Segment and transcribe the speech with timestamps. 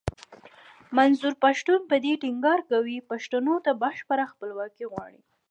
[0.97, 5.21] منظور پښتين په دې ټينګار کوي پښتنو ته بشپړه خپلواکي غواړي.